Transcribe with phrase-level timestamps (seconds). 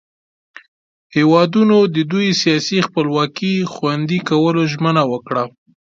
[1.15, 5.43] هیوادونو د دوئ سیاسي خپلواکي خوندي کولو ژمنه وکړه.